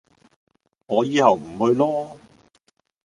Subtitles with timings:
[0.87, 2.17] 我以後唔去囉